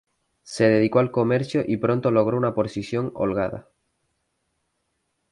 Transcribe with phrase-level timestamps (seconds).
[0.41, 3.67] Se dedicó al comercio, y pronto logró una posición holgada.